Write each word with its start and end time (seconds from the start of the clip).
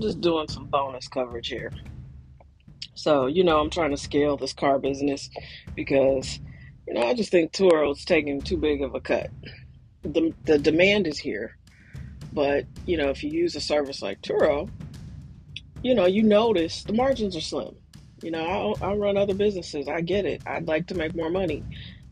just 0.00 0.20
doing 0.20 0.48
some 0.48 0.66
bonus 0.66 1.08
coverage 1.08 1.48
here. 1.48 1.72
So, 2.94 3.26
you 3.26 3.44
know, 3.44 3.58
I'm 3.58 3.70
trying 3.70 3.90
to 3.90 3.96
scale 3.96 4.36
this 4.36 4.52
car 4.52 4.78
business 4.78 5.30
because, 5.74 6.38
you 6.86 6.94
know, 6.94 7.02
I 7.02 7.14
just 7.14 7.30
think 7.30 7.52
Turo's 7.52 8.04
taking 8.04 8.40
too 8.40 8.56
big 8.56 8.82
of 8.82 8.94
a 8.94 9.00
cut. 9.00 9.30
The, 10.02 10.32
the 10.44 10.58
demand 10.58 11.06
is 11.06 11.18
here. 11.18 11.56
But, 12.32 12.66
you 12.86 12.96
know, 12.96 13.10
if 13.10 13.22
you 13.22 13.30
use 13.30 13.56
a 13.56 13.60
service 13.60 14.02
like 14.02 14.22
Turo, 14.22 14.70
you 15.82 15.94
know, 15.94 16.06
you 16.06 16.22
notice 16.22 16.84
the 16.84 16.92
margins 16.92 17.36
are 17.36 17.40
slim. 17.40 17.76
You 18.22 18.30
know, 18.30 18.76
I, 18.80 18.86
I 18.86 18.94
run 18.94 19.16
other 19.16 19.34
businesses. 19.34 19.88
I 19.88 20.00
get 20.00 20.24
it. 20.24 20.42
I'd 20.46 20.68
like 20.68 20.86
to 20.88 20.94
make 20.94 21.14
more 21.14 21.30
money. 21.30 21.64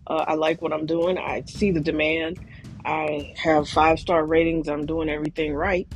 Uh, 0.07 0.25
I 0.27 0.35
like 0.35 0.61
what 0.61 0.73
I'm 0.73 0.87
doing. 0.87 1.19
I 1.19 1.45
see 1.47 1.71
the 1.71 1.81
demand. 1.81 2.41
I 2.85 3.33
have 3.37 3.69
five 3.69 4.01
star 4.01 4.25
ratings. 4.27 4.69
I'm 4.69 4.87
doing 4.87 5.09
everything 5.09 5.55
right. 5.55 5.87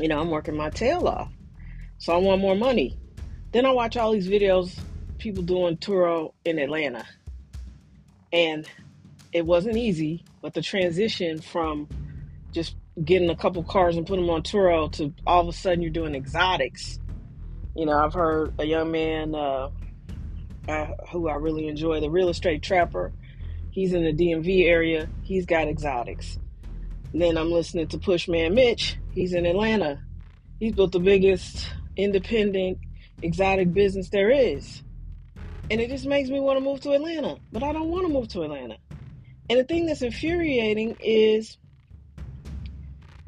You 0.00 0.08
know, 0.08 0.18
I'm 0.18 0.30
working 0.30 0.56
my 0.56 0.70
tail 0.70 1.06
off. 1.06 1.30
So 1.98 2.14
I 2.14 2.16
want 2.16 2.40
more 2.40 2.56
money. 2.56 2.98
Then 3.52 3.66
I 3.66 3.70
watch 3.72 3.96
all 3.96 4.12
these 4.12 4.28
videos, 4.28 4.78
people 5.18 5.42
doing 5.42 5.76
Turo 5.76 6.32
in 6.44 6.58
Atlanta. 6.58 7.04
And 8.32 8.66
it 9.32 9.44
wasn't 9.44 9.76
easy, 9.76 10.24
but 10.40 10.54
the 10.54 10.62
transition 10.62 11.40
from 11.40 11.88
just 12.52 12.76
getting 13.04 13.30
a 13.30 13.36
couple 13.36 13.62
cars 13.62 13.96
and 13.96 14.06
putting 14.06 14.24
them 14.24 14.34
on 14.34 14.42
Turo 14.42 14.90
to 14.92 15.12
all 15.26 15.42
of 15.42 15.48
a 15.48 15.52
sudden 15.52 15.82
you're 15.82 15.90
doing 15.90 16.14
exotics. 16.14 16.98
You 17.76 17.86
know, 17.86 17.92
I've 17.92 18.14
heard 18.14 18.54
a 18.58 18.64
young 18.64 18.90
man 18.90 19.34
uh, 19.34 19.68
who 21.12 21.28
I 21.28 21.34
really 21.34 21.68
enjoy, 21.68 22.00
the 22.00 22.10
real 22.10 22.30
estate 22.30 22.62
trapper. 22.62 23.12
He's 23.70 23.92
in 23.92 24.04
the 24.04 24.12
DMV 24.12 24.66
area. 24.66 25.08
He's 25.22 25.46
got 25.46 25.68
exotics. 25.68 26.39
Then 27.12 27.36
I'm 27.36 27.50
listening 27.50 27.88
to 27.88 27.98
Pushman 27.98 28.54
Mitch. 28.54 28.96
He's 29.12 29.32
in 29.32 29.46
Atlanta. 29.46 30.00
He's 30.58 30.74
built 30.74 30.92
the 30.92 31.00
biggest 31.00 31.68
independent 31.96 32.78
exotic 33.22 33.72
business 33.72 34.08
there 34.10 34.30
is. 34.30 34.82
And 35.70 35.80
it 35.80 35.88
just 35.88 36.06
makes 36.06 36.28
me 36.28 36.40
want 36.40 36.58
to 36.58 36.64
move 36.64 36.80
to 36.80 36.92
Atlanta. 36.92 37.36
But 37.52 37.62
I 37.62 37.72
don't 37.72 37.88
want 37.88 38.06
to 38.06 38.12
move 38.12 38.28
to 38.28 38.42
Atlanta. 38.42 38.76
And 39.48 39.58
the 39.58 39.64
thing 39.64 39.86
that's 39.86 40.02
infuriating 40.02 40.96
is 41.00 41.58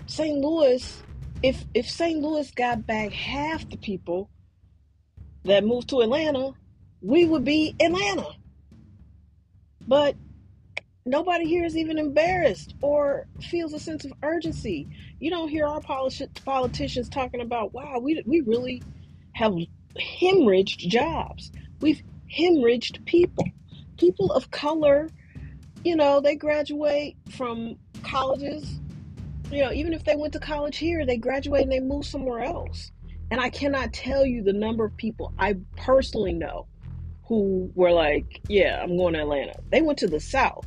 St. 0.06 0.38
Louis, 0.38 1.02
if 1.42 1.64
if 1.74 1.88
St. 1.88 2.20
Louis 2.20 2.50
got 2.52 2.86
back 2.86 3.12
half 3.12 3.68
the 3.68 3.76
people 3.76 4.30
that 5.44 5.64
moved 5.64 5.88
to 5.88 6.00
Atlanta, 6.00 6.52
we 7.00 7.24
would 7.24 7.44
be 7.44 7.74
Atlanta. 7.80 8.28
But 9.86 10.14
nobody 11.04 11.46
here 11.46 11.64
is 11.64 11.76
even 11.76 11.98
embarrassed 11.98 12.74
or 12.80 13.26
feels 13.40 13.72
a 13.72 13.78
sense 13.78 14.04
of 14.04 14.12
urgency. 14.22 14.88
You 15.18 15.30
don't 15.30 15.48
hear 15.48 15.66
our 15.66 15.80
politicians 15.80 17.08
talking 17.08 17.40
about, 17.40 17.72
wow, 17.72 17.98
we, 18.00 18.22
we 18.26 18.40
really 18.40 18.82
have 19.32 19.54
hemorrhaged 20.20 20.78
jobs. 20.88 21.52
We've 21.80 22.02
hemorrhaged 22.34 23.04
people. 23.04 23.44
People 23.98 24.32
of 24.32 24.50
color, 24.50 25.08
you 25.84 25.96
know, 25.96 26.20
they 26.20 26.34
graduate 26.34 27.16
from 27.30 27.76
colleges 28.02 28.80
you 29.52 29.62
know, 29.62 29.70
even 29.70 29.92
if 29.92 30.04
they 30.04 30.16
went 30.16 30.32
to 30.32 30.40
college 30.40 30.78
here, 30.78 31.04
they 31.04 31.18
graduate 31.18 31.62
and 31.62 31.70
they 31.70 31.78
move 31.78 32.06
somewhere 32.06 32.40
else. 32.40 32.90
And 33.30 33.38
I 33.38 33.50
cannot 33.50 33.92
tell 33.92 34.24
you 34.24 34.42
the 34.42 34.52
number 34.52 34.84
of 34.84 34.96
people 34.96 35.32
I 35.38 35.56
personally 35.76 36.32
know 36.32 36.66
who 37.26 37.70
were 37.74 37.92
like, 37.92 38.40
yeah, 38.48 38.80
I'm 38.82 38.96
going 38.96 39.14
to 39.14 39.20
Atlanta. 39.20 39.54
They 39.70 39.82
went 39.82 39.98
to 39.98 40.06
the 40.06 40.20
South 40.20 40.66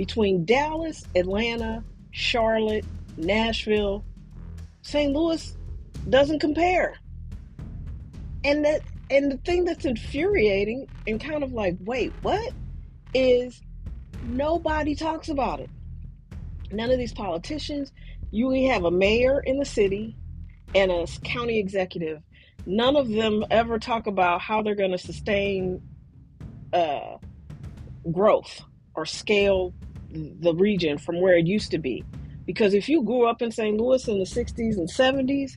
between 0.00 0.46
Dallas, 0.46 1.04
Atlanta, 1.14 1.84
Charlotte, 2.10 2.86
Nashville, 3.18 4.02
St. 4.80 5.12
Louis 5.12 5.54
doesn't 6.08 6.38
compare. 6.38 6.94
And 8.42 8.64
that 8.64 8.80
and 9.10 9.30
the 9.30 9.36
thing 9.36 9.66
that's 9.66 9.84
infuriating 9.84 10.88
and 11.06 11.20
kind 11.20 11.44
of 11.44 11.52
like, 11.52 11.76
wait, 11.80 12.14
what? 12.22 12.54
Is 13.12 13.60
nobody 14.24 14.94
talks 14.94 15.28
about 15.28 15.60
it. 15.60 15.68
None 16.72 16.90
of 16.90 16.96
these 16.96 17.12
politicians, 17.12 17.92
you 18.30 18.50
have 18.70 18.84
a 18.84 18.90
mayor 18.90 19.40
in 19.40 19.58
the 19.58 19.66
city 19.66 20.16
and 20.74 20.90
a 20.90 21.06
county 21.24 21.58
executive. 21.58 22.22
None 22.64 22.96
of 22.96 23.10
them 23.10 23.44
ever 23.50 23.78
talk 23.78 24.06
about 24.06 24.40
how 24.40 24.62
they're 24.62 24.74
going 24.74 24.92
to 24.92 24.98
sustain 24.98 25.82
uh, 26.72 27.18
growth 28.10 28.62
or 28.94 29.04
scale 29.04 29.74
the 30.12 30.54
region 30.54 30.98
from 30.98 31.20
where 31.20 31.36
it 31.36 31.46
used 31.46 31.70
to 31.70 31.78
be. 31.78 32.04
Because 32.46 32.74
if 32.74 32.88
you 32.88 33.02
grew 33.02 33.26
up 33.26 33.42
in 33.42 33.50
St. 33.50 33.76
Louis 33.76 34.06
in 34.08 34.18
the 34.18 34.24
60s 34.24 34.76
and 34.76 34.88
70s, 34.88 35.52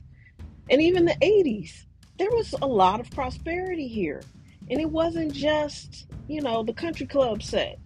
and 0.70 0.80
even 0.80 1.04
the 1.04 1.16
80s, 1.20 1.86
there 2.18 2.30
was 2.30 2.54
a 2.62 2.66
lot 2.66 3.00
of 3.00 3.10
prosperity 3.10 3.88
here. 3.88 4.22
And 4.70 4.80
it 4.80 4.88
wasn't 4.88 5.32
just, 5.32 6.06
you 6.28 6.40
know, 6.40 6.62
the 6.62 6.72
country 6.72 7.06
club 7.06 7.42
set. 7.42 7.78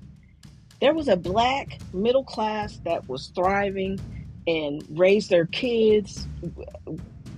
There 0.81 0.95
was 0.95 1.09
a 1.09 1.17
black 1.17 1.79
middle 1.93 2.23
class 2.23 2.79
that 2.85 3.09
was 3.09 3.33
thriving 3.35 3.99
and 4.47 4.85
raised 4.91 5.31
their 5.31 5.47
kids, 5.47 6.29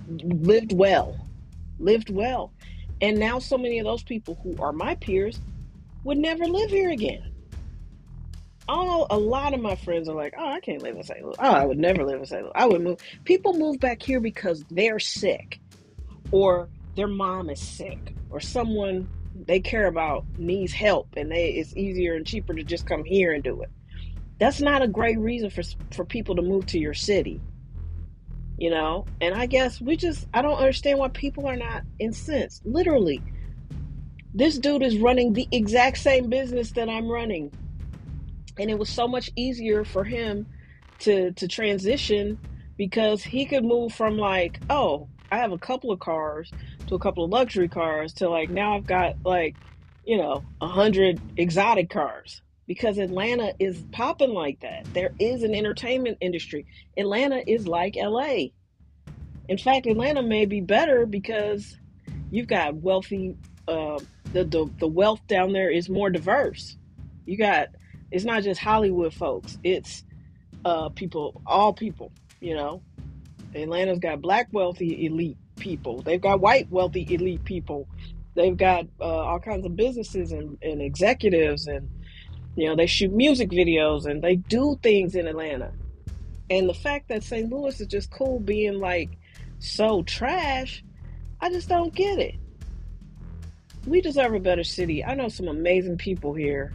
lived 0.07 0.73
well, 0.73 1.27
lived 1.79 2.09
well. 2.09 2.53
And 3.01 3.17
now 3.17 3.39
so 3.39 3.57
many 3.57 3.79
of 3.79 3.85
those 3.85 4.03
people 4.03 4.39
who 4.43 4.61
are 4.61 4.71
my 4.71 4.95
peers 4.95 5.39
would 6.03 6.19
never 6.19 6.45
live 6.45 6.69
here 6.69 6.91
again. 6.91 7.30
All 8.71 9.05
a 9.09 9.17
lot 9.17 9.53
of 9.53 9.59
my 9.59 9.75
friends 9.75 10.07
are 10.07 10.15
like, 10.15 10.33
"Oh, 10.37 10.47
I 10.47 10.61
can't 10.61 10.81
live 10.81 10.95
in 10.95 11.03
St. 11.03 11.21
Louis. 11.21 11.35
Oh, 11.39 11.51
I 11.51 11.65
would 11.65 11.77
never 11.77 12.05
live 12.05 12.21
in 12.21 12.25
St. 12.25 12.41
Louis. 12.41 12.53
I 12.55 12.65
would 12.65 12.81
move." 12.81 12.99
People 13.25 13.51
move 13.53 13.81
back 13.81 14.01
here 14.01 14.21
because 14.21 14.63
they're 14.71 14.97
sick, 14.97 15.59
or 16.31 16.69
their 16.95 17.09
mom 17.09 17.49
is 17.49 17.59
sick, 17.59 18.15
or 18.29 18.39
someone 18.39 19.09
they 19.45 19.59
care 19.59 19.87
about 19.87 20.23
needs 20.37 20.71
help, 20.71 21.09
and 21.17 21.29
they 21.29 21.49
it's 21.49 21.75
easier 21.75 22.15
and 22.15 22.25
cheaper 22.25 22.53
to 22.53 22.63
just 22.63 22.85
come 22.85 23.03
here 23.03 23.33
and 23.33 23.43
do 23.43 23.61
it. 23.61 23.69
That's 24.39 24.61
not 24.61 24.81
a 24.81 24.87
great 24.87 25.19
reason 25.19 25.49
for 25.49 25.63
for 25.91 26.05
people 26.05 26.37
to 26.37 26.41
move 26.41 26.65
to 26.67 26.79
your 26.79 26.93
city. 26.93 27.41
You 28.57 28.69
know, 28.69 29.05
and 29.19 29.35
I 29.35 29.47
guess 29.47 29.81
we 29.81 29.97
just 29.97 30.27
I 30.33 30.41
don't 30.41 30.57
understand 30.57 30.97
why 30.97 31.09
people 31.09 31.45
are 31.45 31.57
not 31.57 31.83
incensed. 31.99 32.65
Literally, 32.65 33.21
this 34.33 34.57
dude 34.57 34.81
is 34.81 34.97
running 34.97 35.33
the 35.33 35.47
exact 35.51 35.97
same 35.97 36.29
business 36.29 36.71
that 36.71 36.87
I'm 36.87 37.09
running. 37.09 37.51
And 38.59 38.69
it 38.69 38.77
was 38.77 38.89
so 38.89 39.07
much 39.07 39.31
easier 39.35 39.83
for 39.83 40.03
him 40.03 40.47
to 40.99 41.31
to 41.31 41.47
transition 41.47 42.37
because 42.77 43.23
he 43.23 43.45
could 43.45 43.63
move 43.63 43.93
from 43.93 44.17
like, 44.17 44.59
oh, 44.69 45.07
I 45.31 45.37
have 45.37 45.51
a 45.51 45.57
couple 45.57 45.91
of 45.91 45.99
cars 45.99 46.51
to 46.87 46.95
a 46.95 46.99
couple 46.99 47.23
of 47.23 47.29
luxury 47.29 47.69
cars 47.69 48.13
to 48.15 48.29
like 48.29 48.49
now 48.49 48.75
I've 48.75 48.85
got 48.85 49.15
like, 49.23 49.55
you 50.03 50.17
know, 50.17 50.43
a 50.61 50.67
hundred 50.67 51.21
exotic 51.37 51.89
cars 51.89 52.41
because 52.67 52.97
Atlanta 52.97 53.53
is 53.59 53.83
popping 53.91 54.33
like 54.33 54.59
that. 54.61 54.85
There 54.93 55.11
is 55.19 55.43
an 55.43 55.55
entertainment 55.55 56.17
industry. 56.21 56.65
Atlanta 56.97 57.41
is 57.47 57.67
like 57.67 57.95
LA. 57.95 58.47
In 59.47 59.57
fact, 59.57 59.87
Atlanta 59.87 60.21
may 60.21 60.45
be 60.45 60.61
better 60.61 61.05
because 61.05 61.77
you've 62.29 62.47
got 62.47 62.75
wealthy. 62.75 63.35
Uh, 63.67 63.99
the, 64.33 64.43
the 64.43 64.69
the 64.79 64.87
wealth 64.87 65.21
down 65.27 65.53
there 65.53 65.69
is 65.69 65.89
more 65.89 66.09
diverse. 66.09 66.77
You 67.25 67.37
got 67.37 67.67
it's 68.11 68.25
not 68.25 68.43
just 68.43 68.59
Hollywood 68.59 69.13
folks. 69.13 69.57
It's 69.63 70.03
uh, 70.65 70.89
people, 70.89 71.41
all 71.45 71.73
people. 71.73 72.11
You 72.39 72.55
know, 72.55 72.81
Atlanta's 73.55 73.99
got 73.99 74.21
black 74.21 74.49
wealthy 74.51 75.05
elite 75.05 75.37
people. 75.57 76.01
They've 76.01 76.21
got 76.21 76.39
white 76.41 76.69
wealthy 76.71 77.07
elite 77.09 77.43
people. 77.43 77.87
They've 78.35 78.55
got 78.55 78.85
uh, 78.99 79.03
all 79.03 79.39
kinds 79.39 79.65
of 79.65 79.75
businesses 79.75 80.31
and, 80.31 80.57
and 80.61 80.81
executives 80.81 81.67
and 81.67 81.89
you 82.55 82.67
know, 82.67 82.75
they 82.75 82.85
shoot 82.85 83.11
music 83.11 83.49
videos 83.49 84.05
and 84.05 84.21
they 84.21 84.35
do 84.35 84.77
things 84.83 85.15
in 85.15 85.27
Atlanta. 85.27 85.71
And 86.49 86.67
the 86.67 86.73
fact 86.73 87.07
that 87.07 87.23
St. 87.23 87.49
Louis 87.49 87.79
is 87.79 87.87
just 87.87 88.11
cool 88.11 88.39
being 88.39 88.79
like 88.79 89.09
so 89.59 90.03
trash, 90.03 90.83
I 91.39 91.49
just 91.49 91.69
don't 91.69 91.93
get 91.93 92.19
it. 92.19 92.35
We 93.87 94.01
deserve 94.01 94.33
a 94.33 94.39
better 94.39 94.63
city. 94.63 95.03
I 95.03 95.15
know 95.15 95.29
some 95.29 95.47
amazing 95.47 95.97
people 95.97 96.33
here, 96.33 96.73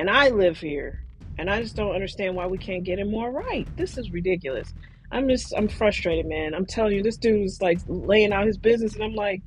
and 0.00 0.08
I 0.08 0.30
live 0.30 0.58
here, 0.58 1.04
and 1.36 1.50
I 1.50 1.60
just 1.60 1.76
don't 1.76 1.94
understand 1.94 2.34
why 2.34 2.46
we 2.46 2.56
can't 2.56 2.84
get 2.84 2.98
it 2.98 3.06
more 3.06 3.30
right. 3.30 3.68
This 3.76 3.98
is 3.98 4.10
ridiculous. 4.10 4.72
I'm 5.12 5.28
just, 5.28 5.52
I'm 5.54 5.68
frustrated, 5.68 6.24
man. 6.24 6.54
I'm 6.54 6.64
telling 6.64 6.96
you, 6.96 7.02
this 7.02 7.18
dude's 7.18 7.60
like 7.60 7.80
laying 7.86 8.32
out 8.32 8.46
his 8.46 8.56
business, 8.56 8.94
and 8.94 9.04
I'm 9.04 9.14
like, 9.14 9.42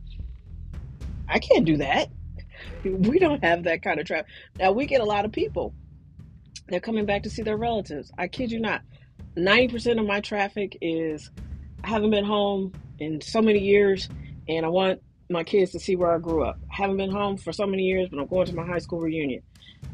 I 1.27 1.39
can't 1.39 1.65
do 1.65 1.77
that. 1.77 2.09
we 2.83 3.17
don't 3.17 3.43
have 3.43 3.63
that 3.63 3.81
kind 3.81 3.99
of 3.99 4.05
traffic. 4.05 4.27
Now 4.59 4.71
we 4.73 4.85
get 4.85 5.01
a 5.01 5.05
lot 5.05 5.25
of 5.25 5.31
people. 5.31 5.73
They're 6.67 6.79
coming 6.79 7.07
back 7.07 7.23
to 7.23 7.31
see 7.31 7.41
their 7.41 7.57
relatives. 7.57 8.11
I 8.19 8.27
kid 8.27 8.51
you 8.51 8.59
not. 8.59 8.83
90% 9.35 9.99
of 9.99 10.05
my 10.05 10.21
traffic 10.21 10.77
is 10.81 11.31
I 11.83 11.89
haven't 11.89 12.11
been 12.11 12.25
home 12.25 12.73
in 12.99 13.21
so 13.21 13.41
many 13.41 13.59
years 13.59 14.07
and 14.47 14.67
I 14.67 14.69
want 14.69 15.01
my 15.31 15.43
kids 15.43 15.71
to 15.71 15.79
see 15.79 15.95
where 15.95 16.13
I 16.13 16.19
grew 16.19 16.43
up. 16.43 16.59
Haven't 16.73 16.97
been 16.97 17.11
home 17.11 17.37
for 17.37 17.53
so 17.53 17.67
many 17.67 17.83
years, 17.83 18.09
but 18.09 18.19
I'm 18.19 18.25
going 18.25 18.47
to 18.47 18.55
my 18.55 18.65
high 18.65 18.79
school 18.79 18.99
reunion. 18.99 19.43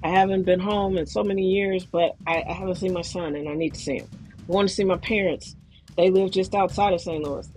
I 0.02 0.10
haven't 0.12 0.44
been 0.44 0.62
home 0.62 0.98
in 0.98 1.06
so 1.06 1.26
many 1.26 1.44
years, 1.44 1.84
but 1.84 2.16
I, 2.26 2.42
I 2.48 2.54
haven't 2.54 2.76
seen 2.76 2.94
my 2.94 3.02
son 3.02 3.36
and 3.36 3.50
I 3.50 3.54
need 3.54 3.74
to 3.74 3.80
see 3.80 3.98
him. 3.98 4.08
I 4.14 4.52
want 4.52 4.70
to 4.70 4.74
see 4.74 4.86
my 4.86 4.96
parents. 4.96 5.58
They 5.98 6.10
live 6.10 6.32
just 6.32 6.56
outside 6.56 6.94
of 6.94 7.02
St. 7.02 7.22
Louis. 7.22 7.50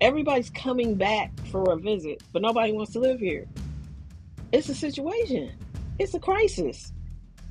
Everybody's 0.00 0.50
coming 0.50 0.96
back 0.96 1.30
for 1.52 1.72
a 1.72 1.76
visit, 1.76 2.24
but 2.32 2.42
nobody 2.42 2.72
wants 2.72 2.92
to 2.94 2.98
live 2.98 3.20
here. 3.20 3.46
It's 4.50 4.68
a 4.68 4.74
situation. 4.74 5.52
It's 6.00 6.14
a 6.14 6.18
crisis. 6.18 6.92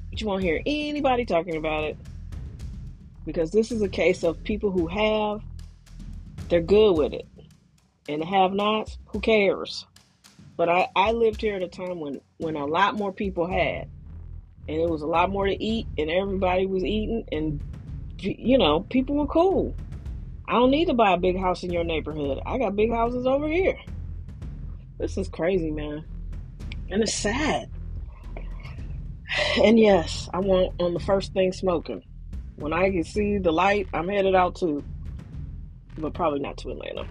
But 0.10 0.20
you 0.20 0.28
won't 0.28 0.44
hear 0.44 0.62
anybody 0.66 1.24
talking 1.24 1.56
about 1.56 1.86
it 1.86 1.98
because 3.26 3.52
this 3.52 3.72
is 3.72 3.82
a 3.82 3.88
case 3.88 4.24
of 4.24 4.44
people 4.44 4.72
who 4.72 4.88
have, 4.88 5.42
they're 6.50 6.60
good 6.60 6.98
with 6.98 7.14
it. 7.14 7.26
And 8.10 8.22
have 8.22 8.52
nots, 8.52 8.98
who 9.06 9.22
cares? 9.22 9.86
But 10.56 10.70
I, 10.70 10.90
I 10.96 11.12
lived 11.12 11.42
here 11.42 11.56
at 11.56 11.64
a 11.64 11.68
time 11.68 12.00
when, 12.00 12.22
when 12.38 12.56
a 12.56 12.66
lot 12.66 12.96
more 12.96 13.12
people 13.12 13.48
had. 13.48 13.90
And 14.68 14.78
it 14.78 14.90
was 14.90 15.02
a 15.02 15.08
lot 15.08 15.30
more 15.30 15.46
to 15.46 15.64
eat, 15.64 15.88
and 15.98 16.10
everybody 16.10 16.66
was 16.66 16.86
eating, 16.86 17.26
and, 17.34 17.60
you 18.20 18.58
know, 18.58 18.80
people 18.80 19.18
were 19.18 19.28
cool. 19.28 19.76
I 20.48 20.54
don't 20.54 20.72
need 20.72 20.86
to 20.86 20.94
buy 20.94 21.12
a 21.12 21.18
big 21.18 21.38
house 21.38 21.64
in 21.64 21.72
your 21.74 21.84
neighborhood. 21.84 22.40
I 22.46 22.58
got 22.58 22.76
big 22.76 22.92
houses 22.92 23.26
over 23.26 23.48
here. 23.48 23.78
This 25.00 25.18
is 25.18 25.28
crazy, 25.28 25.70
man. 25.70 26.06
And 26.90 27.02
it's 27.02 27.14
sad. 27.14 27.70
And 29.62 29.80
yes, 29.80 30.30
I 30.34 30.40
want 30.40 30.80
on 30.80 30.94
the 30.94 31.00
first 31.00 31.34
thing 31.34 31.52
smoking. 31.52 32.04
When 32.56 32.72
I 32.72 32.90
can 32.92 33.04
see 33.04 33.40
the 33.40 33.52
light, 33.52 33.88
I'm 33.94 34.08
headed 34.08 34.36
out 34.36 34.56
to, 34.58 34.84
but 35.98 36.14
probably 36.14 36.40
not 36.40 36.58
to 36.60 36.70
Atlanta, 36.70 37.06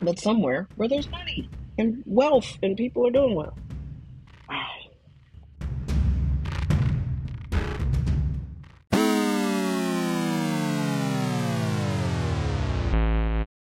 but 0.00 0.18
somewhere 0.18 0.68
where 0.76 0.88
there's 0.88 1.08
money 1.10 1.48
and 1.78 2.02
wealth 2.06 2.58
and 2.62 2.76
people 2.76 3.06
are 3.06 3.10
doing 3.10 3.34
well. 3.34 3.56